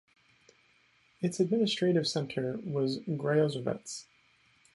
[1.21, 4.05] Its administrative centre was Gryazovets.